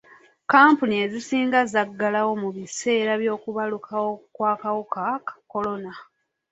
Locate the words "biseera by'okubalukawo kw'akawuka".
2.55-5.01